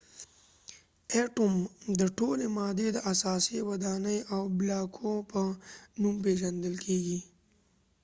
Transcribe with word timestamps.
اټوم 1.21 1.53
د 1.99 2.01
ټولې 2.17 2.47
مادې 2.57 2.87
د 2.93 2.97
اساسي 3.11 3.59
ودانۍ 3.69 4.17
د 4.23 4.25
بلاکو 4.59 5.11
په 5.31 5.41
نوم 6.01 6.15
پيژندل 6.25 6.75
کيږي 6.85 7.19